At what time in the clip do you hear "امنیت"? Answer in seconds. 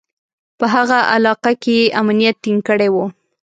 2.01-2.35